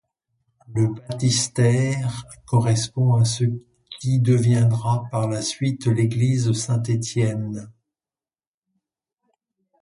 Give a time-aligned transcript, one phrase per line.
[0.73, 3.43] Le baptistère correspond à ce
[3.99, 7.69] qui deviendra par la suite l'église Saint-Étienne.